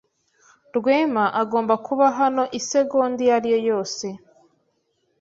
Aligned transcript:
Rwema 0.75 1.25
agomba 1.41 1.73
kuba 1.85 2.05
hano 2.19 2.43
isegonda 2.59 3.19
iyo 3.25 3.31
ari 3.37 3.47
yo 3.53 3.59
yose. 3.69 4.05